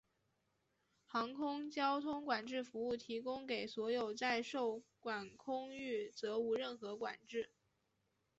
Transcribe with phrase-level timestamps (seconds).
[1.05, 7.51] 航空交通管制服务提供给所有在受管空域则无任何管制。